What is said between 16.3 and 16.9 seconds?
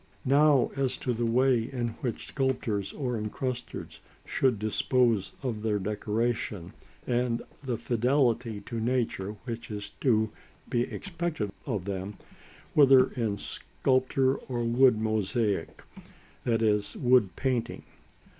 i.e.